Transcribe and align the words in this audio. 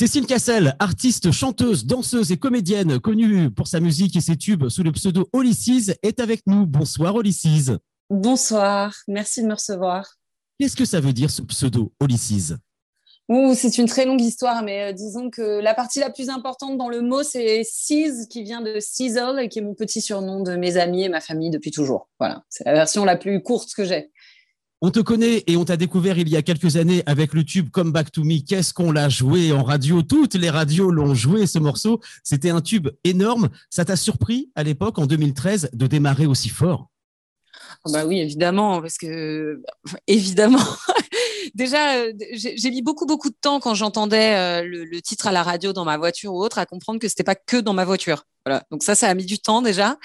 Cécile 0.00 0.24
Cassel, 0.24 0.76
artiste, 0.78 1.30
chanteuse, 1.30 1.84
danseuse 1.84 2.32
et 2.32 2.38
comédienne, 2.38 2.98
connue 3.00 3.50
pour 3.50 3.66
sa 3.66 3.80
musique 3.80 4.16
et 4.16 4.22
ses 4.22 4.38
tubes 4.38 4.70
sous 4.70 4.82
le 4.82 4.92
pseudo 4.92 5.28
Olysses, 5.34 5.92
est 6.02 6.20
avec 6.20 6.46
nous. 6.46 6.64
Bonsoir 6.64 7.14
Olysses. 7.16 7.72
Bonsoir, 8.08 8.94
merci 9.08 9.42
de 9.42 9.46
me 9.46 9.52
recevoir. 9.52 10.06
Qu'est-ce 10.58 10.74
que 10.74 10.86
ça 10.86 11.00
veut 11.00 11.12
dire 11.12 11.30
ce 11.30 11.42
pseudo 11.42 11.92
Olysses 12.00 12.54
c'est 13.54 13.78
une 13.78 13.86
très 13.86 14.06
longue 14.06 14.20
histoire, 14.20 14.64
mais 14.64 14.90
euh, 14.90 14.92
disons 14.92 15.30
que 15.30 15.60
la 15.60 15.72
partie 15.72 16.00
la 16.00 16.10
plus 16.10 16.30
importante 16.30 16.76
dans 16.76 16.88
le 16.88 17.00
mot, 17.00 17.22
c'est 17.22 17.62
Seas, 17.62 18.26
qui 18.28 18.42
vient 18.42 18.60
de 18.60 18.80
Sizzle, 18.80 19.38
et 19.38 19.48
qui 19.48 19.60
est 19.60 19.62
mon 19.62 19.74
petit 19.74 20.00
surnom 20.00 20.42
de 20.42 20.56
mes 20.56 20.78
amis 20.78 21.04
et 21.04 21.08
ma 21.08 21.20
famille 21.20 21.50
depuis 21.50 21.70
toujours. 21.70 22.08
Voilà, 22.18 22.42
c'est 22.48 22.64
la 22.64 22.72
version 22.72 23.04
la 23.04 23.16
plus 23.16 23.40
courte 23.40 23.72
que 23.74 23.84
j'ai. 23.84 24.10
On 24.82 24.90
te 24.90 25.00
connaît 25.00 25.44
et 25.46 25.58
on 25.58 25.66
t'a 25.66 25.76
découvert 25.76 26.16
il 26.16 26.30
y 26.30 26.36
a 26.36 26.42
quelques 26.42 26.76
années 26.76 27.02
avec 27.04 27.34
le 27.34 27.44
tube 27.44 27.68
Come 27.70 27.92
Back 27.92 28.10
to 28.12 28.24
Me. 28.24 28.40
Qu'est-ce 28.40 28.72
qu'on 28.72 28.92
l'a 28.92 29.10
joué 29.10 29.52
en 29.52 29.62
radio? 29.62 30.00
Toutes 30.00 30.34
les 30.36 30.48
radios 30.48 30.90
l'ont 30.90 31.14
joué 31.14 31.46
ce 31.46 31.58
morceau. 31.58 32.00
C'était 32.24 32.48
un 32.48 32.62
tube 32.62 32.88
énorme. 33.04 33.50
Ça 33.68 33.84
t'a 33.84 33.96
surpris 33.96 34.50
à 34.54 34.62
l'époque, 34.62 34.98
en 34.98 35.04
2013, 35.04 35.68
de 35.74 35.86
démarrer 35.86 36.24
aussi 36.24 36.48
fort? 36.48 36.88
Ah 37.84 37.90
bah 37.92 38.06
oui, 38.06 38.20
évidemment, 38.20 38.80
parce 38.80 38.96
que 38.96 39.62
évidemment, 40.06 40.58
déjà, 41.54 41.96
euh, 41.96 42.12
j'ai 42.32 42.70
mis 42.70 42.82
beaucoup, 42.82 43.06
beaucoup 43.06 43.30
de 43.30 43.36
temps 43.40 43.60
quand 43.60 43.74
j'entendais 43.74 44.34
euh, 44.34 44.62
le, 44.62 45.00
titre 45.02 45.26
à 45.26 45.32
la 45.32 45.42
radio 45.42 45.72
dans 45.72 45.84
ma 45.84 45.96
voiture 45.96 46.32
ou 46.34 46.42
autre 46.42 46.58
à 46.58 46.66
comprendre 46.66 46.98
que 46.98 47.08
c'était 47.08 47.24
pas 47.24 47.34
que 47.34 47.56
dans 47.56 47.72
ma 47.72 47.84
voiture. 47.84 48.24
Voilà. 48.46 48.64
Donc 48.70 48.82
ça, 48.82 48.94
ça 48.94 49.08
a 49.08 49.14
mis 49.14 49.26
du 49.26 49.38
temps 49.38 49.60
déjà. 49.60 49.98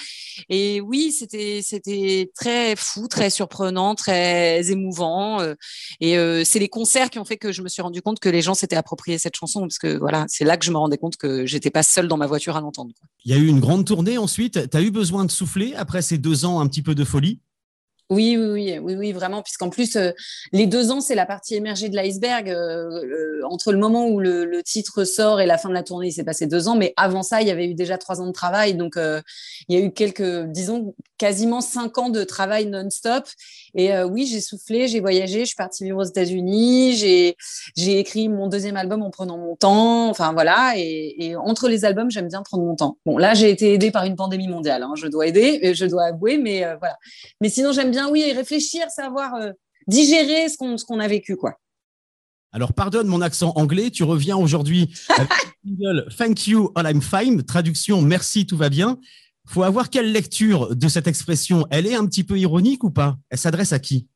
Et 0.50 0.81
oui, 0.81 1.12
c'était, 1.12 1.62
c'était 1.63 2.31
très 2.36 2.76
fou, 2.76 3.08
très 3.08 3.30
surprenant, 3.30 3.95
très 3.95 4.72
émouvant. 4.72 5.39
Euh, 5.41 5.55
et 6.02 6.16
c'est 6.44 6.59
les 6.59 6.67
concerts 6.67 7.09
qui 7.09 7.20
ont 7.20 7.26
fait 7.26 7.38
que 7.38 7.52
je 7.52 7.62
me 7.62 7.70
suis 7.70 7.81
rendu 7.81 8.02
compte 8.02 8.20
que 8.20 8.30
les 8.30 8.41
gens 8.41 8.53
s'étaient 8.53 8.75
appropriés 8.75 9.17
cette 9.17 9.36
chanson, 9.36 9.62
parce 9.62 9.80
que 9.80 9.98
voilà, 9.98 10.25
c'est 10.27 10.44
là 10.44 10.58
que 10.58 10.66
je 10.66 10.72
me 10.72 10.77
rendais 10.77 10.98
compte 10.98 11.16
que 11.16 11.45
j'étais 11.45 11.70
pas 11.70 11.83
seule 11.83 12.08
dans 12.08 12.17
ma 12.17 12.27
voiture 12.27 12.58
à 12.58 12.61
l'entendre. 12.61 12.94
Il 13.23 13.31
y 13.31 13.36
a 13.36 13.38
eu 13.38 13.48
une 13.48 13.59
grande 13.59 13.86
tournée 13.86 14.17
ensuite. 14.17 14.70
Tu 14.70 14.77
as 14.77 14.81
eu 14.81 14.92
besoin 14.92 15.25
de 15.25 15.31
souffler 15.31 15.73
après 15.75 16.02
ces 16.02 16.17
deux 16.17 16.45
ans 16.45 16.59
un 16.59 16.67
petit 16.67 16.81
peu 16.81 16.94
de 16.94 17.05
folie? 17.05 17.39
Oui, 18.11 18.38
oui, 18.38 18.78
oui, 18.80 18.95
oui, 18.95 19.11
vraiment, 19.14 19.42
puisqu'en 19.42 19.70
plus, 19.72 19.95
euh, 19.95 20.11
les 20.52 20.67
deux 20.67 20.92
ans, 20.92 21.02
c'est 21.02 21.16
la 21.16 21.25
partie 21.25 21.56
émergée 21.56 21.89
de 21.89 21.95
l'iceberg. 21.95 22.50
Euh, 22.50 23.42
entre 23.50 23.72
le 23.72 23.80
moment 23.80 24.08
où 24.08 24.20
le, 24.20 24.61
titre 24.64 25.03
sort 25.03 25.42
et 25.42 25.45
la 25.45 25.58
fin 25.58 25.70
de 25.70 25.73
la 25.73 25.84
tournée, 25.84 26.08
il 26.08 26.11
s'est 26.11 26.23
passé 26.23 26.45
deux 26.48 26.67
ans, 26.67 26.76
mais 26.76 26.94
avant 26.98 27.23
ça, 27.23 27.42
il 27.42 27.48
y 27.48 27.52
avait 27.52 27.67
eu 27.67 27.73
déjà 27.73 27.98
trois 27.98 28.22
ans 28.22 28.28
de 28.28 28.31
travail. 28.31 28.76
Donc, 28.76 28.95
euh, 28.98 29.22
il 29.67 29.78
y 29.78 29.81
a 29.81 29.86
eu 29.86 29.92
quelques, 29.92 30.45
disons, 30.45 30.94
quasiment 31.17 31.61
cinq 31.61 31.98
ans 31.98 32.09
de 32.09 32.23
travail 32.23 32.67
non-stop. 32.67 33.26
Et 33.73 33.98
oui, 34.03 34.26
j'ai 34.26 34.42
soufflé, 34.42 34.88
j'ai 34.88 35.00
voyagé, 35.00 35.42
je 35.42 35.45
suis 35.45 35.56
partie 35.56 35.83
vivre 35.83 36.00
aux 36.00 36.03
États-Unis, 36.03 36.95
j'ai, 36.95 37.36
j'ai 37.76 38.00
écrit 38.00 38.30
mon 38.30 38.48
deuxième 38.48 38.78
album 38.78 39.02
en 39.02 39.09
prenant 39.09 39.38
mon 39.38 39.56
temps. 39.56 40.09
Enfin, 40.09 40.33
voilà. 40.33 40.73
Et, 40.78 41.36
entre 41.38 41.67
les 41.67 41.86
albums, 41.86 42.09
j'aime 42.09 42.28
bien 42.28 42.42
prendre 42.42 42.64
mon 42.64 42.76
temps. 42.76 42.98
Bon, 43.06 43.17
là, 43.17 43.33
j'ai 43.33 43.50
été 43.50 43.73
aidée 43.73 43.92
par 43.92 44.06
une 44.06 44.16
pandémie 44.16 44.48
mondiale. 44.48 44.83
Hein, 44.83 44.94
je 44.95 45.08
dois 45.08 45.28
aider, 45.28 45.73
je 45.73 45.86
dois 45.86 46.06
avouer, 46.06 46.38
mais 46.38 46.66
voilà. 46.80 46.98
Mais 47.42 47.50
sinon, 47.50 47.72
j'aime 47.72 47.92
bien, 47.96 48.10
oui, 48.10 48.32
réfléchir, 48.34 48.90
savoir 48.90 49.36
euh, 49.36 49.52
digérer 49.88 50.50
ce 50.50 50.86
qu'on 50.86 51.00
a 51.00 51.08
vécu, 51.08 51.36
quoi. 51.36 51.54
Alors, 52.52 52.74
pardonne 52.74 53.08
mon 53.08 53.22
accent 53.22 53.52
anglais, 53.56 53.90
tu 53.90 54.04
reviens 54.04 54.38
aujourd'hui 54.38 54.94
avec 55.18 55.30
le 55.66 56.08
Thank 56.16 56.48
you, 56.48 56.72
all 56.76 56.86
I'm 56.90 57.02
fine, 57.02 57.44
traduction 57.44 58.02
Merci, 58.02 58.46
tout 58.46 58.58
va 58.58 58.70
bien. 58.70 58.98
Faut 59.48 59.64
avoir 59.64 59.90
quelle 59.90 60.12
lecture 60.12 60.76
de 60.76 60.88
cette 60.88 61.08
expression? 61.08 61.68
Elle 61.70 61.86
est 61.86 61.96
un 61.96 62.06
petit 62.06 62.23
peu 62.23 62.38
ironique 62.40 62.84
ou 62.84 62.92
pas? 62.92 63.18
Elle 63.30 63.38
s'adresse 63.38 63.73
à 63.73 63.80
qui? 63.80 64.08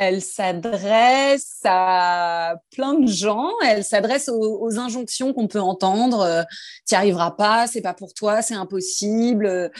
Elle 0.00 0.22
s'adresse 0.22 1.58
à 1.64 2.54
plein 2.74 2.94
de 2.94 3.06
gens. 3.06 3.50
Elle 3.62 3.84
s'adresse 3.84 4.30
aux, 4.30 4.78
injonctions 4.78 5.34
qu'on 5.34 5.46
peut 5.46 5.60
entendre. 5.60 6.20
Euh, 6.20 6.42
tu 6.88 6.94
n'y 6.94 6.96
arriveras 6.96 7.32
pas, 7.32 7.66
c'est 7.66 7.82
pas 7.82 7.92
pour 7.92 8.14
toi, 8.14 8.40
c'est 8.40 8.54
impossible. 8.54 9.70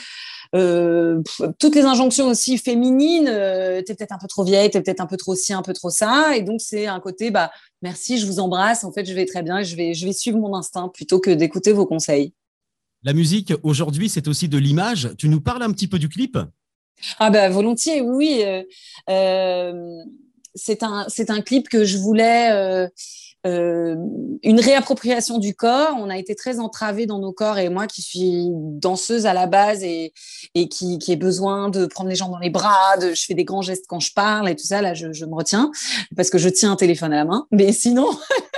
Euh, 0.55 1.23
toutes 1.59 1.75
les 1.75 1.85
injonctions 1.85 2.29
aussi 2.29 2.59
féminines. 2.59 3.29
Euh, 3.29 3.83
tu 3.85 3.93
es 3.93 3.95
peut-être 3.95 4.13
un 4.13 4.19
peu 4.19 4.29
trop 4.29 4.45
vieille, 4.45 4.71
tu 4.71 4.77
es 4.77 4.83
peut-être 4.83 5.01
un 5.01 5.07
peu 5.07 5.17
trop 5.17 5.35
ci, 5.35 5.55
un 5.55 5.63
peu 5.63 5.73
trop 5.73 5.89
ça. 5.89 6.37
Et 6.37 6.43
donc 6.43 6.61
c'est 6.61 6.87
un 6.87 7.01
côté, 7.01 7.31
bah 7.31 7.51
merci, 7.81 8.19
je 8.19 8.27
vous 8.27 8.41
embrasse. 8.41 8.85
En 8.85 8.93
fait, 8.93 9.07
je 9.07 9.15
vais 9.15 9.25
très 9.25 9.43
bien. 9.43 9.63
Je 9.63 9.75
vais, 9.75 9.95
je 9.95 10.05
vais 10.05 10.13
suivre 10.13 10.37
mon 10.37 10.55
instinct 10.55 10.91
plutôt 10.93 11.19
que 11.19 11.31
d'écouter 11.31 11.73
vos 11.73 11.87
conseils. 11.87 12.35
La 13.05 13.15
musique 13.15 13.55
aujourd'hui, 13.63 14.11
c'est 14.11 14.29
aussi 14.29 14.51
de 14.51 14.59
l'image. 14.59 15.13
Tu 15.17 15.31
nous 15.31 15.41
parles 15.41 15.63
un 15.63 15.73
petit 15.73 15.89
peu 15.89 15.99
du 15.99 16.11
clip? 16.11 16.37
Ah 17.19 17.31
ben 17.31 17.51
volontiers, 17.51 18.01
oui. 18.01 18.43
Euh, 18.45 18.63
euh, 19.09 20.03
c'est 20.55 20.83
un, 20.83 21.41
clip 21.43 21.69
que 21.69 21.85
je 21.85 21.99
voulais. 21.99 22.89
Euh, 23.47 23.97
une 24.43 24.61
réappropriation 24.61 25.39
du 25.39 25.55
corps. 25.55 25.97
On 25.99 26.11
a 26.11 26.19
été 26.19 26.35
très 26.35 26.59
entravés 26.59 27.07
dans 27.07 27.19
nos 27.19 27.33
corps 27.33 27.59
et 27.59 27.71
moi 27.71 27.87
qui 27.87 28.03
suis 28.03 28.49
danseuse 28.51 29.25
à 29.25 29.33
la 29.33 29.47
base 29.47 29.83
et, 29.83 30.13
qui, 30.55 30.99
qui 30.99 31.13
ai 31.13 31.17
besoin 31.17 31.71
de 31.71 31.87
prendre 31.87 32.11
les 32.11 32.17
gens 32.17 32.29
dans 32.29 32.39
les 32.39 32.51
bras, 32.51 32.97
je 33.01 33.25
fais 33.25 33.33
des 33.33 33.45
grands 33.45 33.63
gestes 33.63 33.87
quand 33.89 34.01
je 34.01 34.13
parle 34.13 34.51
et 34.51 34.57
tout 34.57 34.67
ça. 34.67 34.83
Là, 34.83 34.93
je 34.93 35.25
me 35.25 35.35
retiens 35.35 35.71
parce 36.17 36.29
que 36.29 36.37
je 36.37 36.51
tiens 36.51 36.73
un 36.73 36.77
téléphone 36.77 37.15
à 37.15 37.17
la 37.17 37.25
main. 37.25 37.47
Mais 37.51 37.73
sinon, 37.73 38.11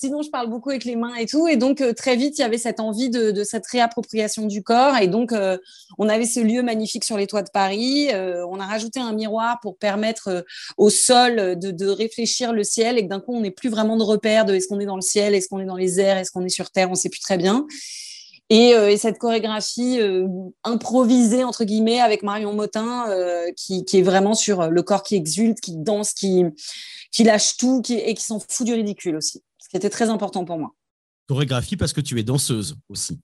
Sinon, 0.00 0.22
je 0.22 0.30
parle 0.30 0.48
beaucoup 0.48 0.70
avec 0.70 0.84
les 0.84 0.94
mains 0.94 1.16
et 1.16 1.26
tout. 1.26 1.48
Et 1.48 1.56
donc, 1.56 1.80
euh, 1.80 1.92
très 1.92 2.14
vite, 2.14 2.38
il 2.38 2.42
y 2.42 2.44
avait 2.44 2.56
cette 2.56 2.78
envie 2.78 3.10
de, 3.10 3.42
cette 3.42 3.66
réappropriation 3.66 4.46
du 4.46 4.62
corps. 4.62 4.96
Et 4.98 5.08
donc, 5.08 5.32
euh, 5.32 5.58
on 5.98 6.08
avait 6.08 6.24
ce 6.24 6.38
lieu 6.38 6.62
magnifique 6.62 7.02
sur 7.02 7.16
les 7.16 7.26
toits 7.26 7.42
de 7.42 7.50
Paris. 7.50 8.08
Euh, 8.12 8.46
on 8.48 8.60
a 8.60 8.64
rajouté 8.64 9.00
un 9.00 9.12
miroir 9.12 9.58
pour 9.60 9.76
permettre 9.76 10.44
au 10.76 10.88
sol 10.88 11.58
de, 11.58 11.86
réfléchir 11.88 12.52
le 12.52 12.62
ciel 12.62 12.96
et 12.96 13.02
que 13.02 13.08
d'un 13.08 13.18
coup, 13.18 13.34
on 13.34 13.40
n'ait 13.40 13.50
plus 13.50 13.70
vraiment 13.70 13.96
de 13.96 14.04
repères 14.04 14.44
de 14.44 14.54
est-ce 14.54 14.68
qu'on 14.68 14.78
est 14.78 14.86
dans 14.86 14.94
le 14.94 15.02
ciel, 15.02 15.34
est-ce 15.34 15.48
qu'on 15.48 15.58
est 15.58 15.64
dans 15.64 15.74
les 15.74 15.98
airs, 15.98 16.16
est-ce 16.16 16.30
qu'on 16.30 16.44
est 16.44 16.48
sur 16.48 16.70
terre, 16.70 16.86
on 16.86 16.92
ne 16.92 16.96
sait 16.96 17.08
plus 17.08 17.20
très 17.20 17.36
bien. 17.36 17.66
Et, 18.50 18.74
cette 18.98 19.18
chorégraphie 19.18 19.98
improvisée 20.62 21.42
entre 21.44 21.64
guillemets 21.64 22.00
avec 22.00 22.22
Marion 22.22 22.52
Motin, 22.52 23.06
qui, 23.56 23.84
est 23.92 24.02
vraiment 24.02 24.34
sur 24.34 24.70
le 24.70 24.82
corps 24.82 25.02
qui 25.02 25.16
exulte, 25.16 25.60
qui 25.60 25.76
danse, 25.76 26.12
qui, 26.12 26.44
lâche 27.18 27.56
tout, 27.56 27.82
et 27.90 28.14
qui 28.14 28.24
s'en 28.24 28.38
fout 28.38 28.64
du 28.64 28.74
ridicule 28.74 29.16
aussi 29.16 29.42
ce 29.68 29.72
qui 29.72 29.76
était 29.76 29.90
très 29.90 30.08
important 30.08 30.44
pour 30.44 30.58
moi. 30.58 30.74
Chorégraphie 31.28 31.76
parce 31.76 31.92
que 31.92 32.00
tu 32.00 32.18
es 32.18 32.22
danseuse 32.22 32.76
aussi. 32.88 33.20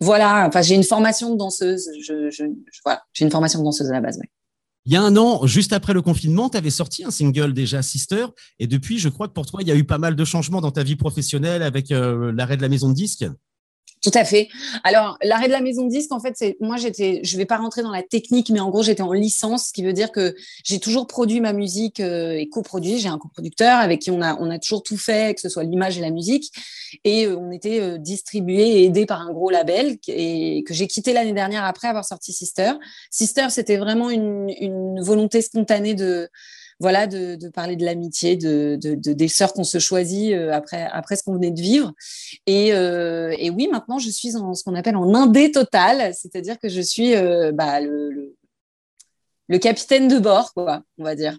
Voilà, 0.00 0.46
enfin 0.48 0.62
j'ai 0.62 0.74
une 0.74 0.82
formation 0.82 1.34
de 1.34 1.38
danseuse. 1.38 1.90
Je, 2.02 2.30
j'ai 2.30 3.24
une 3.24 3.30
formation 3.30 3.58
de 3.58 3.64
danseuse 3.64 3.90
à 3.90 3.92
la 3.92 4.00
base. 4.00 4.18
Il 4.86 4.92
y 4.92 4.96
a 4.96 5.02
un 5.02 5.16
an, 5.16 5.46
juste 5.46 5.72
après 5.72 5.92
le 5.92 6.00
confinement, 6.00 6.48
tu 6.48 6.56
avais 6.56 6.70
sorti 6.70 7.04
un 7.04 7.10
single 7.10 7.52
déjà, 7.52 7.82
Sister, 7.82 8.26
et 8.58 8.68
depuis, 8.68 8.98
je 8.98 9.08
crois 9.08 9.26
que 9.26 9.32
pour 9.32 9.44
toi, 9.44 9.60
il 9.60 9.68
y 9.68 9.72
a 9.72 9.74
eu 9.74 9.84
pas 9.84 9.98
mal 9.98 10.14
de 10.14 10.24
changements 10.24 10.60
dans 10.60 10.70
ta 10.70 10.84
vie 10.84 10.94
professionnelle 10.94 11.62
avec 11.62 11.90
euh, 11.90 12.32
l'arrêt 12.32 12.56
de 12.56 12.62
la 12.62 12.68
maison 12.68 12.88
de 12.88 12.94
disque. 12.94 13.26
Tout 14.06 14.16
à 14.16 14.24
fait. 14.24 14.46
Alors, 14.84 15.18
l'arrêt 15.20 15.48
de 15.48 15.52
la 15.52 15.60
maison 15.60 15.84
de 15.84 15.90
disque, 15.90 16.12
en 16.12 16.20
fait, 16.20 16.34
c'est 16.36 16.56
moi, 16.60 16.76
j'étais, 16.76 17.18
je 17.24 17.36
vais 17.36 17.44
pas 17.44 17.56
rentrer 17.56 17.82
dans 17.82 17.90
la 17.90 18.04
technique, 18.04 18.50
mais 18.50 18.60
en 18.60 18.70
gros, 18.70 18.84
j'étais 18.84 19.02
en 19.02 19.12
licence, 19.12 19.66
ce 19.66 19.72
qui 19.72 19.82
veut 19.82 19.92
dire 19.92 20.12
que 20.12 20.36
j'ai 20.62 20.78
toujours 20.78 21.08
produit 21.08 21.40
ma 21.40 21.52
musique 21.52 21.98
euh, 21.98 22.30
et 22.38 22.48
coproduit. 22.48 23.00
J'ai 23.00 23.08
un 23.08 23.18
coproducteur 23.18 23.80
avec 23.80 24.02
qui 24.02 24.12
on 24.12 24.22
a, 24.22 24.58
toujours 24.60 24.84
tout 24.84 24.96
fait, 24.96 25.34
que 25.34 25.40
ce 25.40 25.48
soit 25.48 25.64
l'image 25.64 25.98
et 25.98 26.02
la 26.02 26.10
musique, 26.10 26.52
et 27.02 27.26
euh, 27.26 27.36
on 27.36 27.50
était 27.50 27.80
euh, 27.80 27.98
distribué 27.98 28.62
et 28.62 28.84
aidé 28.84 29.06
par 29.06 29.22
un 29.22 29.32
gros 29.32 29.50
label 29.50 29.98
et 30.06 30.62
que 30.64 30.72
j'ai 30.72 30.86
quitté 30.86 31.12
l'année 31.12 31.32
dernière 31.32 31.64
après 31.64 31.88
avoir 31.88 32.04
sorti 32.04 32.32
Sister. 32.32 32.74
Sister, 33.10 33.46
c'était 33.48 33.76
vraiment 33.76 34.08
une 34.08 35.02
volonté 35.02 35.42
spontanée 35.42 35.94
de 35.94 36.30
voilà, 36.78 37.06
de, 37.06 37.48
parler 37.48 37.76
de 37.76 37.84
l'amitié, 37.84 38.36
de, 38.36 38.76
des 38.76 39.28
sœurs 39.28 39.52
qu'on 39.52 39.64
se 39.64 39.78
choisit 39.78 40.32
euh, 40.32 40.52
après, 40.52 40.82
après 40.92 41.16
ce 41.16 41.22
qu'on 41.22 41.34
venait 41.34 41.50
de 41.50 41.60
vivre. 41.60 41.92
Euh, 42.48 43.34
et, 43.38 43.50
oui, 43.50 43.68
maintenant, 43.70 43.98
je 43.98 44.10
suis 44.10 44.36
en 44.36 44.54
ce 44.54 44.62
qu'on 44.62 44.74
appelle 44.74 44.96
en 44.96 45.14
indé 45.14 45.50
total, 45.50 46.12
c'est-à-dire 46.14 46.58
que 46.58 46.68
je 46.68 46.80
suis 46.80 47.14
euh, 47.14 47.52
bah, 47.52 47.80
le, 47.80 48.34
le, 49.48 49.58
capitaine 49.58 50.08
de 50.08 50.18
bord, 50.18 50.52
quoi, 50.52 50.82
on 50.98 51.04
va 51.04 51.14
dire. 51.14 51.38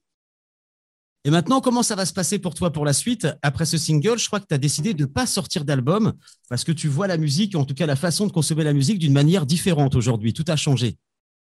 Et 1.23 1.29
maintenant, 1.29 1.59
comment 1.59 1.83
ça 1.83 1.95
va 1.95 2.05
se 2.05 2.13
passer 2.13 2.39
pour 2.39 2.53
toi 2.53 2.71
pour 2.71 2.85
la 2.85 2.93
suite? 2.93 3.27
Après 3.41 3.65
ce 3.65 3.77
single, 3.77 4.17
je 4.17 4.27
crois 4.27 4.39
que 4.39 4.45
tu 4.47 4.55
as 4.55 4.59
décidé 4.59 4.93
de 4.93 5.01
ne 5.01 5.07
pas 5.07 5.25
sortir 5.25 5.65
d'album 5.65 6.13
parce 6.49 6.63
que 6.63 6.71
tu 6.71 6.87
vois 6.87 7.05
la 7.05 7.17
musique, 7.17 7.53
en 7.55 7.65
tout 7.65 7.73
cas 7.73 7.85
la 7.85 7.97
façon 7.97 8.27
de 8.27 8.31
consommer 8.31 8.63
la 8.63 8.71
musique, 8.71 8.97
d'une 8.97 9.11
manière 9.11 9.45
différente 9.45 9.93
aujourd'hui. 9.95 10.31
Tout 10.31 10.45
a 10.47 10.55
changé. 10.55 10.97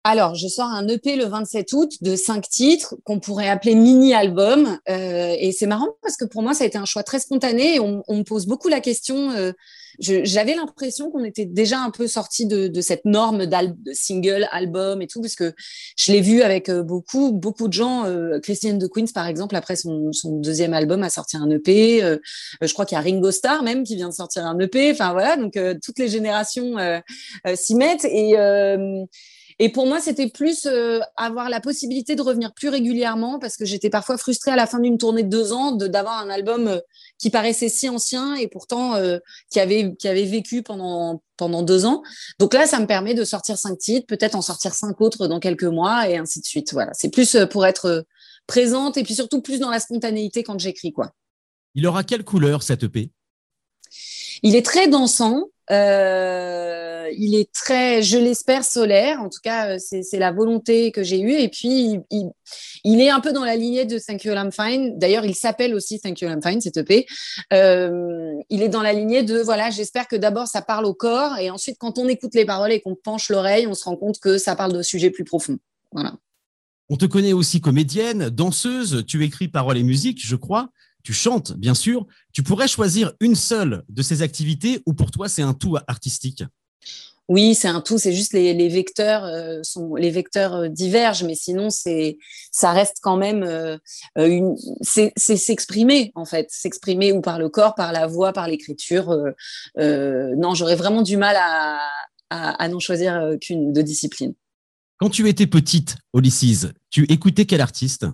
Alors, 0.07 0.35
je 0.35 0.49
sors 0.49 0.69
un 0.69 0.87
EP 0.87 1.17
le 1.17 1.25
27 1.25 1.73
août 1.73 1.93
de 2.03 2.15
cinq 2.15 2.47
titres 2.51 2.95
qu'on 3.05 3.21
pourrait 3.21 3.49
appeler 3.49 3.75
mini-album. 3.75 4.79
Euh, 4.91 5.35
et 5.39 5.51
c'est 5.51 5.67
marrant 5.67 5.89
parce 6.03 6.19
que 6.19 6.27
pour 6.27 6.43
moi, 6.43 6.53
ça 6.53 6.65
a 6.65 6.67
été 6.67 6.77
un 6.77 6.85
choix 6.85 7.03
très 7.03 7.19
spontané. 7.19 7.77
Et 7.77 7.81
on, 7.81 8.03
me 8.11 8.23
pose 8.23 8.45
beaucoup 8.45 8.69
la 8.69 8.81
question. 8.81 9.31
Euh, 9.31 9.53
j'avais 9.99 10.57
l'impression 10.57 11.11
qu'on 11.11 11.25
était 11.25 11.47
déjà 11.47 11.79
un 11.79 11.91
peu 11.91 12.07
sorti 12.07 12.45
de, 12.45 12.81
cette 12.83 13.07
norme 13.07 13.47
de 13.47 13.93
single, 13.95 14.47
album 14.53 15.01
et 15.01 15.07
tout, 15.07 15.23
parce 15.23 15.37
que 15.37 15.55
je 15.97 16.13
l'ai 16.13 16.21
vu 16.21 16.43
avec 16.43 16.69
euh, 16.69 16.83
beaucoup, 16.83 17.33
beaucoup 17.33 17.69
de 17.69 17.73
gens. 17.73 18.05
Christiane 18.43 18.79
de 18.79 18.87
Queens, 18.87 19.07
par 19.15 19.27
exemple, 19.27 19.57
après 19.57 19.77
son, 19.77 20.11
deuxième 20.23 20.75
album, 20.75 21.03
a 21.03 21.09
sorti 21.09 21.39
un 21.39 21.49
EP. 21.49 22.01
je 22.61 22.73
crois 22.75 22.85
qu'il 22.85 22.97
y 22.97 22.99
a 22.99 23.03
Ringo 23.03 23.31
Starr 23.31 23.63
même 23.63 23.85
qui 23.85 23.97
vient 23.97 24.11
de 24.11 24.15
sortir 24.15 24.45
un 24.45 24.59
EP. 24.59 24.91
Enfin 24.91 25.13
voilà, 25.13 25.39
donc 25.39 25.59
toutes 25.83 25.99
les 25.99 26.09
générations 26.09 26.77
s'y 27.55 27.75
mettent. 27.75 28.05
Et 28.05 28.37
Et 29.59 29.71
pour 29.71 29.87
moi, 29.87 30.01
c'était 30.01 30.29
plus 30.29 30.67
euh, 30.67 31.01
avoir 31.17 31.49
la 31.49 31.61
possibilité 31.61 32.17
de 32.17 32.23
revenir 32.23 32.53
plus 32.53 32.69
régulièrement 32.69 33.39
parce 33.39 33.57
que 33.57 33.65
j'étais 33.65 33.91
parfois 33.91 34.19
frustrée 34.19 34.51
à 34.51 34.57
la 34.57 34.67
fin 34.67 34.81
d'une 34.81 34.99
tournée 34.99 35.23
de 35.23 35.29
deux 35.29 35.53
ans 35.53 35.73
d'avoir 35.73 36.19
un 36.21 36.29
album 36.29 36.67
euh, 36.67 36.81
qui 37.19 37.31
paraissait 37.31 37.69
si 37.69 37.89
ancien 37.89 38.35
et 38.35 38.49
pourtant 38.49 38.97
euh, 38.97 39.19
qui, 39.51 39.61
avait, 39.61 39.95
qui 39.97 40.09
avait 40.09 40.25
vécu 40.25 40.63
pendant, 40.63 41.23
pendant 41.37 41.63
deux 41.63 41.87
ans. 41.87 42.03
Donc 42.39 42.55
là, 42.55 42.67
ça 42.67 42.81
me 42.81 42.87
permet 42.87 43.15
de 43.15 43.25
sortir 43.25 43.57
cinq 43.57 43.79
titres, 43.79 44.07
peut-être 44.07 44.35
en 44.35 44.43
sortir 44.43 44.75
cinq 44.75 45.01
autres 45.01 45.29
dans 45.29 45.39
quelques 45.39 45.65
mois 45.65 46.09
et 46.09 46.17
ainsi 46.17 46.41
de 46.41 46.47
suite. 46.47 46.73
Voilà, 46.73 46.91
c'est 46.95 47.11
plus 47.11 47.37
pour 47.51 47.65
être 47.65 48.05
présente 48.47 48.97
et 48.97 49.05
puis 49.05 49.15
surtout 49.15 49.41
plus 49.41 49.61
dans 49.61 49.71
la 49.71 49.79
spontanéité 49.79 50.43
quand 50.43 50.59
j'écris. 50.59 50.93
quoi. 50.93 51.13
Il 51.75 51.87
aura 51.87 52.05
quelle 52.05 52.25
couleur 52.25 52.63
cette 52.63 52.85
EP 52.85 53.11
Il 54.43 54.57
est 54.57 54.65
très 54.65 54.89
dansant. 54.89 55.45
Euh, 55.71 56.94
il 57.13 57.35
est 57.35 57.51
très, 57.53 58.03
je 58.03 58.19
l'espère, 58.19 58.65
solaire. 58.65 59.21
En 59.21 59.29
tout 59.29 59.41
cas, 59.43 59.75
euh, 59.75 59.79
c'est 59.79 60.19
la 60.19 60.33
volonté 60.33 60.93
que 60.93 61.03
j'ai 61.03 61.21
eue. 61.21 61.35
Et 61.35 61.49
puis, 61.49 61.99
il, 62.11 63.01
est 63.01 63.11
un 63.11 63.21
peu 63.21 63.33
dans 63.33 63.45
la 63.45 63.57
lignée 63.57 63.85
de 63.85 63.99
Thank 63.99 64.25
You, 64.25 64.33
I'm 64.33 64.51
Fine. 64.53 64.99
D'ailleurs, 64.99 65.25
il 65.25 65.35
s'appelle 65.35 65.75
aussi 65.75 66.01
Thank 66.01 66.21
You, 66.21 66.29
I'm 66.29 66.43
Fine, 66.43 66.61
cette 66.61 66.77
EP. 66.77 67.07
Euh, 67.53 68.33
il 68.51 68.63
est 68.63 68.69
dans 68.69 68.83
la 68.83 68.93
lignée 68.93 69.23
de, 69.23 69.39
voilà, 69.41 69.71
j'espère 69.71 70.09
que 70.09 70.17
d'abord, 70.17 70.47
ça 70.47 70.63
parle 70.63 70.87
au 70.87 70.95
corps. 70.95 71.39
Et 71.39 71.51
ensuite, 71.51 71.77
quand 71.79 71.99
on 71.99 72.09
écoute 72.09 72.35
les 72.35 72.45
paroles 72.45 72.73
et 72.73 72.81
qu'on 72.81 72.95
penche 72.95 73.29
l'oreille, 73.31 73.67
on 73.67 73.75
se 73.75 73.85
rend 73.85 73.97
compte 73.97 74.19
que 74.21 74.39
ça 74.39 74.57
parle 74.57 74.73
de 74.73 74.83
sujets 74.83 75.11
plus 75.11 75.25
profonds. 75.25 75.59
On 76.89 76.97
te 76.97 77.07
connaît 77.07 77.33
aussi 77.33 77.61
comédienne, 77.61 78.31
danseuse. 78.31 79.05
Tu 79.07 79.25
écris 79.25 79.49
paroles 79.49 79.79
et 79.79 79.83
musique, 79.83 80.25
je 80.25 80.37
crois 80.37 80.71
tu 81.05 81.13
chantes, 81.13 81.53
bien 81.53 81.75
sûr. 81.75 82.07
Tu 82.33 82.43
pourrais 82.43 82.67
choisir 82.67 83.13
une 83.21 83.37
seule 83.37 83.85
de 83.89 84.03
ces 84.03 84.23
activités 84.23 84.83
ou 84.87 84.95
pour 84.95 85.11
toi, 85.11 85.29
c'est 85.29 85.43
un 85.43 85.55
tout 85.55 85.77
artistique? 85.87 86.43
Oui, 87.29 87.55
c'est 87.55 87.69
un 87.69 87.81
tout. 87.81 87.97
C'est 87.99 88.13
juste 88.13 88.35
les, 88.35 88.69
vecteurs 88.69 89.25
euh, 89.25 89.61
sont 89.63 89.95
les 89.95 90.11
vecteurs 90.11 90.55
euh, 90.55 90.69
divergent, 90.69 91.25
mais 91.25 91.35
sinon 91.35 91.71
c'est 91.71 92.19
ça 92.51 92.73
reste 92.73 92.99
quand 93.03 93.17
même 93.17 93.43
euh, 93.43 93.79
une 94.17 94.57
c'est 94.83 95.13
s'exprimer 95.17 96.13
en 96.15 96.27
fait, 96.27 96.49
s'exprimer 96.51 97.13
ou 97.13 97.23
par 97.23 97.39
le 97.39 97.49
corps, 97.49 97.75
par 97.75 97.93
la 97.93 98.07
voix, 98.07 98.33
par 98.33 98.47
l'écriture. 98.47 99.17
non, 99.77 100.55
j'aurais 100.55 100.77
vraiment 100.77 101.03
du 101.03 101.17
mal 101.17 101.37
à, 101.39 101.81
à, 102.31 102.69
n'en 102.69 102.81
choisir 102.81 103.37
qu'une 103.41 103.73
de 103.73 103.83
discipline. 103.83 104.35
Quand 104.99 105.11
tu 105.11 105.29
étais 105.29 105.47
petite 105.47 105.97
lycée, 106.15 106.69
tu 106.91 107.05
écoutais 107.11 107.47
quel 107.47 107.61
artiste? 107.61 108.07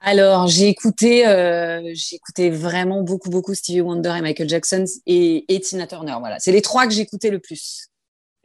Alors, 0.00 0.46
j'ai 0.46 0.68
écouté, 0.68 1.26
euh, 1.26 1.90
j'ai 1.92 2.16
écouté 2.16 2.50
vraiment 2.50 3.02
beaucoup, 3.02 3.30
beaucoup 3.30 3.54
Stevie 3.54 3.80
Wonder 3.80 4.14
et 4.16 4.20
Michael 4.20 4.48
Jackson 4.48 4.84
et, 5.06 5.60
Tina 5.64 5.86
Turner. 5.88 6.14
Voilà, 6.20 6.38
c'est 6.38 6.52
les 6.52 6.62
trois 6.62 6.86
que 6.86 6.92
j'écoutais 6.92 7.30
le 7.30 7.40
plus. 7.40 7.88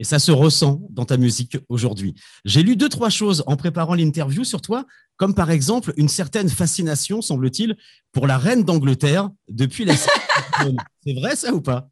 Et 0.00 0.04
ça 0.04 0.18
se 0.18 0.32
ressent 0.32 0.80
dans 0.90 1.04
ta 1.04 1.16
musique 1.16 1.56
aujourd'hui. 1.68 2.16
J'ai 2.44 2.64
lu 2.64 2.74
deux, 2.74 2.88
trois 2.88 3.10
choses 3.10 3.44
en 3.46 3.56
préparant 3.56 3.94
l'interview 3.94 4.42
sur 4.42 4.60
toi, 4.60 4.84
comme 5.16 5.34
par 5.34 5.52
exemple 5.52 5.92
une 5.96 6.08
certaine 6.08 6.48
fascination, 6.48 7.22
semble-t-il, 7.22 7.76
pour 8.10 8.26
la 8.26 8.36
reine 8.36 8.64
d'Angleterre 8.64 9.30
depuis 9.48 9.84
la. 9.84 9.94
c'est 11.06 11.12
vrai 11.14 11.36
ça 11.36 11.54
ou 11.54 11.60
pas? 11.60 11.88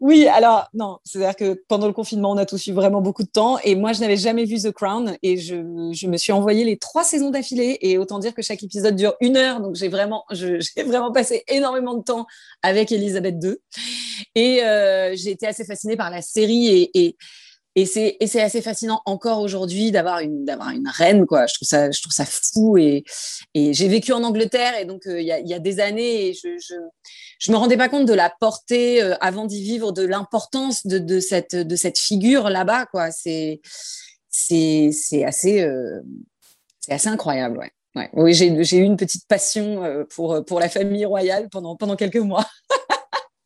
Oui, 0.00 0.26
alors 0.26 0.68
non, 0.74 0.98
c'est-à-dire 1.04 1.36
que 1.36 1.62
pendant 1.68 1.86
le 1.86 1.92
confinement, 1.92 2.30
on 2.32 2.36
a 2.36 2.46
tous 2.46 2.66
eu 2.66 2.72
vraiment 2.72 3.00
beaucoup 3.00 3.22
de 3.22 3.28
temps 3.28 3.58
et 3.64 3.74
moi, 3.74 3.92
je 3.92 4.00
n'avais 4.00 4.16
jamais 4.16 4.44
vu 4.44 4.58
The 4.58 4.72
Crown 4.72 5.16
et 5.22 5.36
je, 5.36 5.56
me 5.56 6.16
suis 6.16 6.32
envoyé 6.32 6.64
les 6.64 6.76
trois 6.76 7.04
saisons 7.04 7.30
d'affilée 7.30 7.78
et 7.80 7.98
autant 7.98 8.18
dire 8.18 8.34
que 8.34 8.42
chaque 8.42 8.62
épisode 8.62 8.96
dure 8.96 9.14
une 9.20 9.36
heure, 9.36 9.60
donc 9.60 9.74
j'ai 9.74 9.88
vraiment, 9.88 10.24
vraiment 10.86 11.12
passé 11.12 11.44
énormément 11.48 11.94
de 11.94 12.02
temps 12.02 12.26
avec 12.62 12.92
Elisabeth 12.92 13.36
II 13.42 13.56
et 14.34 14.62
euh, 14.62 15.14
j'ai 15.16 15.30
été 15.30 15.46
assez 15.46 15.64
fascinée 15.64 15.96
par 15.96 16.10
la 16.10 16.22
série 16.22 16.90
et 16.94 17.16
et 17.76 17.84
c'est 17.84 18.40
assez 18.40 18.62
fascinant 18.62 19.02
encore 19.04 19.40
aujourd'hui 19.40 19.90
d'avoir 19.90 20.20
une 20.20 20.46
reine 20.88 21.26
quoi 21.26 21.46
je 21.46 21.54
trouve 21.54 22.12
ça 22.12 22.24
fou 22.24 22.78
et 22.78 23.04
j'ai 23.54 23.88
vécu 23.88 24.12
en 24.12 24.24
Angleterre 24.24 24.78
et 24.80 24.86
donc 24.86 25.06
euh, 25.06 25.20
il 25.20 25.26
y, 25.26 25.54
a, 25.54 25.58
des 25.58 25.78
années 25.78 26.28
et 26.28 26.34
je, 26.34 26.48
je 27.38 27.52
me 27.52 27.56
rendais 27.56 27.76
pas 27.76 27.90
compte 27.90 28.06
de 28.06 28.14
la 28.14 28.32
portée 28.40 29.02
euh, 29.02 29.14
avant 29.20 29.44
d'y 29.44 29.62
vivre 29.62 29.92
de 29.92 30.06
l'importance 30.06 30.86
de, 30.86 31.20
cette 31.20 31.98
figure 31.98 32.48
là-bas 32.48 32.86
quoi 32.86 33.10
c'est 33.10 33.60
euh, 35.44 36.00
assez 36.88 37.08
incroyable. 37.08 37.70
Oui, 38.12 38.34
j'ai 38.34 38.76
eu 38.76 38.82
une 38.82 38.98
petite 38.98 39.26
passion 39.26 40.04
pour, 40.14 40.60
la 40.60 40.68
famille 40.68 41.06
royale 41.06 41.48
pendant 41.50 41.96
quelques 41.96 42.16
mois. 42.16 42.46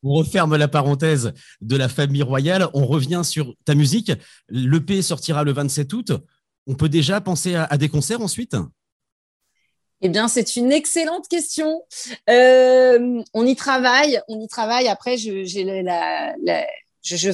On 0.03 0.15
referme 0.15 0.57
la 0.57 0.69
parenthèse 0.69 1.33
de 1.61 1.77
la 1.77 1.89
famille 1.89 2.23
royale. 2.23 2.69
On 2.75 2.87
revient 2.87 3.23
sur 3.25 3.55
ta 3.65 3.75
musique. 3.75 4.13
L'EP 4.49 5.03
sortira 5.03 5.45
le 5.45 5.53
27 5.53 5.93
août. 5.93 6.13
On 6.67 6.75
peut 6.75 6.89
déjà 6.89 7.21
penser 7.21 7.55
à, 7.55 7.77
des 7.77 7.89
concerts 7.89 8.21
ensuite? 8.21 8.57
Eh 10.03 10.09
bien, 10.09 10.29
c'est 10.29 10.57
une 10.57 10.73
excellente 10.73 11.29
question. 11.29 11.83
Euh, 12.31 13.23
on 13.35 13.45
y 13.45 13.57
travaille, 13.57 14.21
on 14.29 14.41
y 14.41 14.49
travaille. 14.49 14.89
Après, 14.89 15.19
je, 15.19 15.43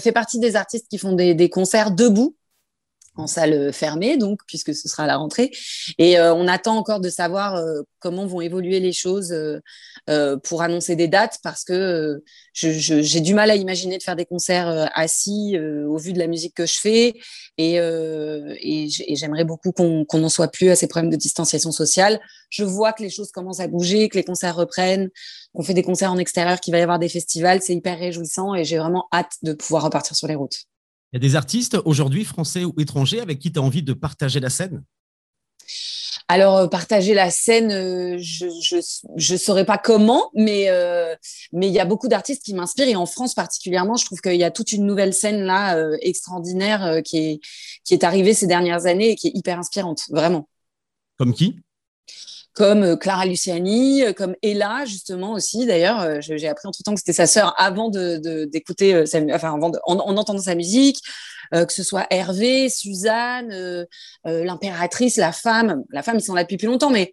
fais 0.03 0.13
partie 0.13 0.41
des 0.41 0.57
artistes 0.57 0.89
qui 0.89 0.99
font 0.99 1.13
des 1.13 1.51
concerts 1.51 1.93
debout 1.93 2.37
en 3.17 3.27
salle 3.27 3.73
fermée, 3.73 4.17
donc 4.17 4.41
puisque 4.47 4.75
ce 4.75 4.89
sera 4.89 5.07
la 5.07 5.17
rentrée. 5.17 5.51
Et 5.99 6.19
euh, 6.19 6.35
on 6.35 6.49
attend 6.49 6.77
encore 6.77 7.01
de 7.01 7.09
savoir 7.09 7.57
euh, 7.57 7.83
comment 7.99 8.27
vont 8.27 8.41
évoluer 8.41 8.81
les 8.81 8.93
choses 8.93 9.33
euh, 10.09 10.37
pour 10.45 10.63
annoncer 10.63 10.97
des 10.97 11.09
dates, 11.09 11.39
parce 11.43 11.65
que 11.65 12.23
j'ai 12.53 13.21
du 13.21 13.35
mal 13.35 13.51
à 13.51 13.57
imaginer 13.57 13.99
de 13.99 14.03
faire 14.03 14.17
des 14.17 14.25
concerts 14.25 14.91
assis 14.95 15.59
au 15.59 15.97
vu 15.97 16.13
de 16.13 16.19
la 16.19 16.27
musique 16.27 16.55
que 16.55 16.67
je 16.67 16.79
fais, 16.79 17.15
et 17.59 17.79
j'aimerais 19.15 19.45
beaucoup 19.45 19.73
qu'on 19.73 20.07
n'en 20.15 20.29
soit 20.29 20.49
plus 20.49 20.71
à 20.71 20.77
ces 20.77 20.87
problèmes 20.87 21.11
de 21.11 21.17
distanciation 21.17 21.73
sociale. 21.73 22.21
Je 22.51 22.65
vois 22.65 22.93
que 22.93 23.03
les 23.03 23.11
choses 23.11 23.33
commencent 23.33 23.61
à 23.61 23.67
bouger, 23.67 24.09
que 24.09 24.17
les 24.17 24.25
concerts 24.25 24.57
reprennent, 24.57 25.11
qu'on 25.55 25.63
fait 25.63 25.75
des 25.75 25.83
concerts 25.83 26.13
en 26.13 26.19
extérieur, 26.19 26.61
qu'il 26.61 26.73
va 26.73 26.79
y 26.79 26.83
avoir 26.83 26.99
des 26.99 27.09
festivals, 27.09 27.61
c'est 27.61 27.75
hyper 27.75 27.99
réjouissant, 27.99 28.55
et 28.55 28.65
j'ai 28.65 28.79
vraiment 28.79 29.09
hâte 29.13 29.33
de 29.43 29.53
pouvoir 29.53 29.83
repartir 29.83 30.17
sur 30.17 30.29
les 30.29 30.37
routes. 30.37 30.67
Il 31.13 31.17
y 31.17 31.19
a 31.19 31.21
des 31.21 31.37
artistes 31.37 31.79
aujourd'hui, 31.85 32.25
français 32.25 32.65
ou 32.65 32.75
étrangers, 32.79 33.21
avec 33.21 33.39
qui 33.39 33.53
tu 33.53 33.59
as 33.59 33.63
envie 33.63 33.83
de 33.83 33.93
partager 33.93 34.41
la 34.41 34.51
scène? 34.51 34.83
Alors, 36.29 36.57
euh, 36.57 36.67
partager 36.67 37.15
la 37.15 37.31
scène, 37.31 37.71
euh, 37.71 38.19
je 38.19 39.33
ne 39.33 39.39
saurais 39.39 39.65
pas 39.65 39.79
comment, 39.79 40.31
mais 40.35 40.69
euh, 40.71 41.15
mais 41.53 41.69
il 41.69 41.73
y 41.73 41.79
a 41.79 41.85
beaucoup 41.85 42.09
d'artistes 42.09 42.43
qui 42.45 42.53
m'inspirent 42.53 42.89
et 42.89 42.97
en 42.97 43.07
France 43.07 43.35
particulièrement, 43.35 43.95
je 43.95 44.05
trouve 44.05 44.21
qu'il 44.21 44.35
y 44.35 44.43
a 44.43 44.51
toute 44.51 44.73
une 44.73 44.85
nouvelle 44.87 45.15
scène 45.15 45.43
là 45.43 45.81
extraordinaire 46.01 47.01
qui 47.05 47.19
est 47.19 47.41
qui 47.85 47.95
est 47.95 48.03
arrivée 48.03 48.35
ces 48.35 48.49
dernières 48.49 48.87
années 48.87 49.11
et 49.11 49.15
qui 49.15 49.29
est 49.29 49.37
hyper 49.37 49.59
inspirante, 49.59 50.03
vraiment. 50.11 50.49
Comme 51.17 51.33
qui? 51.33 51.61
Comme 52.57 52.83
euh, 52.83 52.97
Clara 52.97 53.27
Luciani, 53.27 54.03
euh, 54.03 54.13
comme 54.13 54.35
Ella 54.43 54.85
justement 54.87 55.33
aussi. 55.33 55.67
D'ailleurs, 55.67 56.01
euh, 56.01 56.19
j'ai 56.21 56.49
appris 56.49 56.67
entre 56.67 56.83
temps 56.83 56.95
que 56.95 57.01
c'était 57.01 57.13
sa 57.13 57.27
sœur 57.27 57.55
avant 57.59 57.91
de 57.91 58.17
d'écouter, 58.47 58.99
enfin 59.35 59.55
avant 59.55 59.71
en, 59.85 59.99
entendant 59.99 60.41
sa 60.41 60.55
musique. 60.55 60.99
que 61.53 61.73
ce 61.73 61.83
soit 61.83 62.07
Hervé, 62.11 62.69
Suzanne, 62.69 63.87
l'impératrice, 64.25 65.17
la 65.17 65.33
femme, 65.33 65.85
la 65.91 66.03
femme 66.03 66.17
ils 66.17 66.23
sont 66.23 66.35
là 66.35 66.43
depuis 66.43 66.57
plus 66.57 66.67
longtemps, 66.67 66.91
mais 66.91 67.13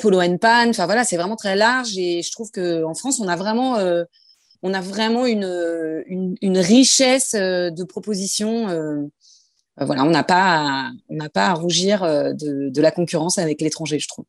Polo 0.00 0.20
Pan, 0.40 0.68
enfin 0.68 0.86
voilà, 0.86 1.04
c'est 1.04 1.16
vraiment 1.16 1.36
très 1.36 1.54
large 1.54 1.96
et 1.96 2.22
je 2.22 2.32
trouve 2.32 2.50
que 2.50 2.82
en 2.84 2.94
France 2.94 3.20
on 3.20 3.28
a 3.28 3.36
vraiment 3.36 3.78
on 4.62 4.74
a 4.74 4.80
vraiment 4.80 5.26
une, 5.26 6.02
une, 6.06 6.34
une 6.40 6.58
richesse 6.58 7.34
de 7.34 7.84
propositions. 7.84 8.66
voilà, 9.78 10.04
on 10.04 10.10
n'a 10.10 10.24
pas 10.24 10.90
on 11.08 11.16
n'a 11.16 11.28
pas 11.28 11.48
à 11.48 11.54
rougir 11.54 12.02
de, 12.02 12.68
de 12.70 12.80
la 12.80 12.90
concurrence 12.90 13.38
avec 13.38 13.60
l'étranger, 13.60 13.98
je 13.98 14.08
trouve. 14.08 14.26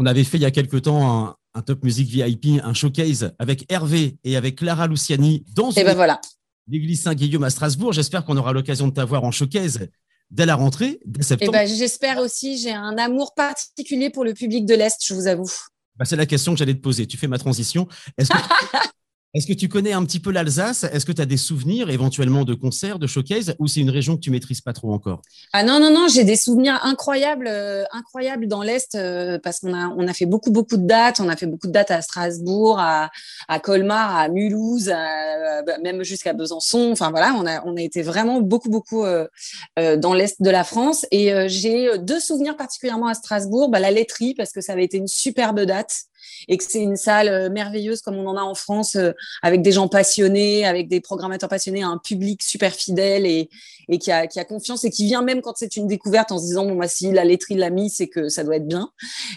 On 0.00 0.06
avait 0.06 0.22
fait 0.22 0.38
il 0.38 0.42
y 0.42 0.46
a 0.46 0.52
quelque 0.52 0.76
temps 0.76 1.34
un, 1.54 1.62
Top 1.62 1.82
Music 1.82 2.08
VIP, 2.08 2.60
un 2.62 2.72
showcase 2.72 3.32
avec 3.40 3.66
Hervé 3.68 4.16
et 4.22 4.36
avec 4.36 4.54
Clara 4.54 4.86
Luciani 4.86 5.44
dans 5.56 5.72
ben 5.72 5.92
voilà. 5.96 6.20
l'église 6.68 7.02
Saint-Guillaume 7.02 7.42
à 7.42 7.50
Strasbourg. 7.50 7.92
J'espère 7.92 8.24
qu'on 8.24 8.36
aura 8.36 8.52
l'occasion 8.52 8.86
de 8.86 8.92
t'avoir 8.92 9.24
en 9.24 9.32
showcase 9.32 9.88
dès 10.30 10.46
la 10.46 10.54
rentrée, 10.54 11.00
dès 11.04 11.24
septembre. 11.24 11.50
ben, 11.50 11.66
J'espère 11.66 12.18
aussi. 12.18 12.58
J'ai 12.58 12.70
un 12.70 12.96
amour 12.96 13.34
particulier 13.34 14.08
pour 14.08 14.24
le 14.24 14.34
public 14.34 14.66
de 14.66 14.76
l'Est, 14.76 15.04
je 15.04 15.14
vous 15.14 15.26
avoue. 15.26 15.50
Bah, 15.96 16.04
c'est 16.04 16.14
la 16.14 16.26
question 16.26 16.52
que 16.52 16.58
j'allais 16.60 16.74
te 16.74 16.80
poser. 16.80 17.08
Tu 17.08 17.16
fais 17.16 17.26
ma 17.26 17.38
transition. 17.38 17.88
Est-ce 18.16 18.28
que, 18.28 18.38
Est-ce 19.34 19.46
que 19.46 19.52
tu 19.52 19.68
connais 19.68 19.92
un 19.92 20.02
petit 20.06 20.20
peu 20.20 20.32
l'Alsace? 20.32 20.84
Est-ce 20.84 21.04
que 21.04 21.12
tu 21.12 21.20
as 21.20 21.26
des 21.26 21.36
souvenirs 21.36 21.90
éventuellement 21.90 22.44
de 22.44 22.54
concerts, 22.54 22.98
de 22.98 23.06
showcase, 23.06 23.54
ou 23.58 23.66
c'est 23.66 23.80
une 23.80 23.90
région 23.90 24.16
que 24.16 24.22
tu 24.22 24.30
maîtrises 24.30 24.62
pas 24.62 24.72
trop 24.72 24.90
encore? 24.90 25.20
Ah 25.52 25.62
non, 25.62 25.80
non, 25.80 25.92
non, 25.92 26.08
j'ai 26.08 26.24
des 26.24 26.36
souvenirs 26.36 26.80
incroyables, 26.82 27.46
euh, 27.46 27.84
incroyables 27.92 28.48
dans 28.48 28.62
l'Est, 28.62 28.94
euh, 28.94 29.38
parce 29.38 29.60
qu'on 29.60 29.74
a, 29.74 29.88
on 29.88 30.08
a 30.08 30.14
fait 30.14 30.24
beaucoup, 30.24 30.50
beaucoup 30.50 30.78
de 30.78 30.86
dates. 30.86 31.20
On 31.20 31.28
a 31.28 31.36
fait 31.36 31.46
beaucoup 31.46 31.66
de 31.66 31.72
dates 31.72 31.90
à 31.90 32.00
Strasbourg, 32.00 32.78
à, 32.80 33.10
Colmar, 33.62 34.16
à 34.16 34.28
Mulhouse, 34.28 34.86
bah, 34.86 35.78
même 35.82 36.02
jusqu'à 36.04 36.32
Besançon. 36.32 36.88
Enfin 36.90 37.10
voilà, 37.10 37.34
on 37.34 37.46
a, 37.46 37.62
on 37.66 37.76
a 37.76 37.82
été 37.82 38.00
vraiment 38.00 38.40
beaucoup, 38.40 38.70
beaucoup 38.70 39.04
euh, 39.04 39.26
dans 39.76 40.14
l'Est 40.14 40.40
de 40.40 40.50
la 40.50 40.64
France. 40.64 41.04
Et 41.10 41.30
j'ai 41.48 41.98
deux 41.98 42.20
souvenirs 42.20 42.56
particulièrement 42.56 43.08
à 43.08 43.14
Strasbourg. 43.14 43.68
Bah, 43.68 43.78
la 43.78 43.90
laiterie, 43.90 44.32
parce 44.34 44.52
que 44.52 44.62
ça 44.62 44.72
avait 44.72 44.84
été 44.84 44.96
une 44.96 45.06
superbe 45.06 45.60
date. 45.60 45.92
Et 46.48 46.56
que 46.56 46.64
c'est 46.64 46.80
une 46.80 46.96
salle 46.96 47.50
merveilleuse 47.52 48.00
comme 48.00 48.16
on 48.16 48.26
en 48.26 48.36
a 48.36 48.42
en 48.42 48.54
France, 48.54 48.96
avec 49.42 49.62
des 49.62 49.72
gens 49.72 49.88
passionnés, 49.88 50.66
avec 50.66 50.88
des 50.88 51.00
programmateurs 51.00 51.48
passionnés, 51.48 51.82
un 51.82 51.98
public 51.98 52.42
super 52.42 52.72
fidèle 52.72 53.26
et, 53.26 53.48
et 53.88 53.98
qui, 53.98 54.10
a, 54.12 54.26
qui 54.26 54.38
a 54.40 54.44
confiance 54.44 54.84
et 54.84 54.90
qui 54.90 55.06
vient 55.06 55.22
même 55.22 55.40
quand 55.40 55.54
c'est 55.56 55.76
une 55.76 55.86
découverte 55.86 56.32
en 56.32 56.38
se 56.38 56.44
disant 56.44 56.66
bon 56.66 56.76
bah 56.76 56.88
si 56.88 57.10
la 57.10 57.24
laiterie 57.24 57.56
l'a 57.56 57.70
mis, 57.70 57.90
c'est 57.90 58.08
que 58.08 58.28
ça 58.28 58.44
doit 58.44 58.56
être 58.56 58.66
bien. 58.66 58.90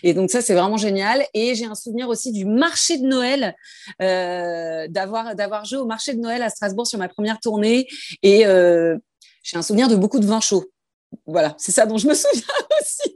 Et 0.04 0.14
donc 0.14 0.30
ça 0.30 0.42
c'est 0.42 0.54
vraiment 0.54 0.78
génial. 0.78 1.26
Et 1.34 1.56
j'ai 1.56 1.66
un 1.66 1.76
souvenir 1.76 2.10
aussi 2.10 2.32
du 2.32 2.46
marché 2.46 2.98
de 2.98 3.06
Noël, 3.06 3.56
d'avoir 4.00 5.36
d'avoir 5.36 5.66
joué 5.66 5.80
au 5.80 5.86
marché 5.86 6.14
de 6.14 6.20
Noël 6.20 6.42
à 6.42 6.50
Strasbourg 6.50 6.88
sur 6.88 7.00
ma 7.00 7.08
première 7.08 7.40
tournée 7.40 7.88
et 8.24 8.44
j'ai 9.44 9.58
un 9.58 9.62
souvenir 9.62 9.88
de 9.88 9.96
beaucoup 9.96 10.20
de 10.20 10.26
vin 10.26 10.40
chaud. 10.40 10.66
Voilà, 11.26 11.56
c'est 11.58 11.72
ça 11.72 11.86
dont 11.86 11.98
je 11.98 12.08
me 12.08 12.14
souviens 12.14 12.44
aussi. 12.82 13.16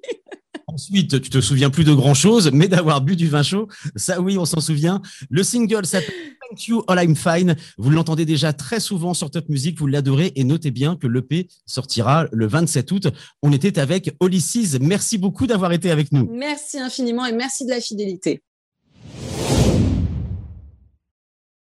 Ensuite, 0.75 1.21
tu 1.21 1.29
te 1.29 1.39
souviens 1.39 1.69
plus 1.69 1.85
de 1.85 1.93
grand 1.93 2.13
chose, 2.13 2.51
mais 2.51 2.67
d'avoir 2.67 2.99
bu 2.99 3.15
du 3.15 3.29
vin 3.29 3.43
chaud, 3.43 3.69
ça 3.95 4.19
oui, 4.19 4.37
on 4.37 4.43
s'en 4.43 4.59
souvient. 4.59 5.01
Le 5.29 5.41
single 5.41 5.85
s'appelle 5.85 6.13
Thank 6.49 6.67
You 6.67 6.83
All 6.89 7.01
I'm 7.01 7.15
Fine. 7.15 7.55
Vous 7.77 7.91
l'entendez 7.91 8.25
déjà 8.25 8.51
très 8.51 8.81
souvent 8.81 9.13
sur 9.13 9.31
Top 9.31 9.47
Music, 9.47 9.79
vous 9.79 9.87
l'adorez 9.87 10.33
et 10.35 10.43
notez 10.43 10.71
bien 10.71 10.97
que 10.97 11.07
l'EP 11.07 11.47
sortira 11.65 12.27
le 12.29 12.45
27 12.45 12.91
août. 12.91 13.07
On 13.41 13.53
était 13.53 13.79
avec 13.79 14.13
Olysses. 14.19 14.77
Merci 14.81 15.17
beaucoup 15.17 15.47
d'avoir 15.47 15.71
été 15.71 15.91
avec 15.91 16.11
nous. 16.11 16.29
Merci 16.29 16.77
infiniment 16.77 17.25
et 17.25 17.31
merci 17.31 17.63
de 17.63 17.69
la 17.69 17.79
fidélité. 17.79 18.43